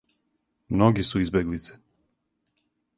Многи 0.77 1.05
су 1.11 1.21
избеглице. 1.27 1.79